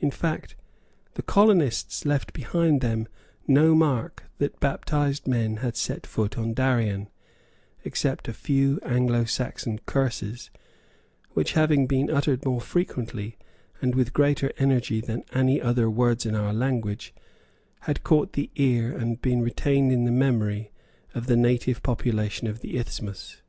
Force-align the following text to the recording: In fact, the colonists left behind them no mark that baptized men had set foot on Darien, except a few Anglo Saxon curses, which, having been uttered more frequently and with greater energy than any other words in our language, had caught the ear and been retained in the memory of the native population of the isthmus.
In 0.00 0.10
fact, 0.10 0.54
the 1.14 1.22
colonists 1.22 2.04
left 2.04 2.34
behind 2.34 2.82
them 2.82 3.08
no 3.48 3.74
mark 3.74 4.24
that 4.36 4.60
baptized 4.60 5.26
men 5.26 5.56
had 5.64 5.78
set 5.78 6.06
foot 6.06 6.36
on 6.36 6.52
Darien, 6.52 7.08
except 7.82 8.28
a 8.28 8.34
few 8.34 8.78
Anglo 8.82 9.24
Saxon 9.24 9.78
curses, 9.86 10.50
which, 11.30 11.52
having 11.52 11.86
been 11.86 12.10
uttered 12.10 12.44
more 12.44 12.60
frequently 12.60 13.38
and 13.80 13.94
with 13.94 14.12
greater 14.12 14.52
energy 14.58 15.00
than 15.00 15.24
any 15.32 15.58
other 15.58 15.88
words 15.88 16.26
in 16.26 16.34
our 16.34 16.52
language, 16.52 17.14
had 17.88 18.04
caught 18.04 18.34
the 18.34 18.50
ear 18.56 18.94
and 18.94 19.22
been 19.22 19.40
retained 19.40 19.90
in 19.90 20.04
the 20.04 20.12
memory 20.12 20.70
of 21.14 21.28
the 21.28 21.34
native 21.36 21.82
population 21.82 22.46
of 22.46 22.60
the 22.60 22.76
isthmus. 22.76 23.40